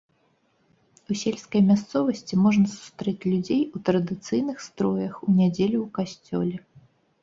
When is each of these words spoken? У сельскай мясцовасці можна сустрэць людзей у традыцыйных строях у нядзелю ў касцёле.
У 1.13 1.17
сельскай 1.23 1.61
мясцовасці 1.67 2.41
можна 2.47 2.67
сустрэць 2.75 3.23
людзей 3.31 3.61
у 3.75 3.85
традыцыйных 3.93 4.57
строях 4.69 5.25
у 5.27 5.39
нядзелю 5.41 5.77
ў 5.85 5.87
касцёле. 5.99 6.55